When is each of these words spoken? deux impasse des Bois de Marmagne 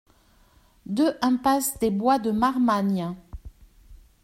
deux 0.87 1.15
impasse 1.21 1.77
des 1.77 1.91
Bois 1.91 2.17
de 2.17 2.31
Marmagne 2.31 3.15